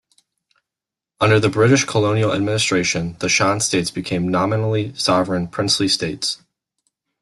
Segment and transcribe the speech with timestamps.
[1.19, 6.41] Under the British colonial administration, the Shan States became nominally sovereign princely states.